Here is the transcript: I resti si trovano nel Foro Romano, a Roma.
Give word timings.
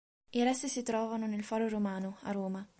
I 0.31 0.41
resti 0.41 0.67
si 0.67 0.81
trovano 0.81 1.27
nel 1.27 1.43
Foro 1.43 1.69
Romano, 1.69 2.17
a 2.21 2.31
Roma. 2.31 2.67